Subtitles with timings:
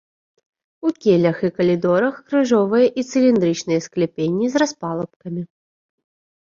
[0.89, 5.43] У келлях і калідорах крыжовыя і цыліндрычныя скляпенні з распалубкамі.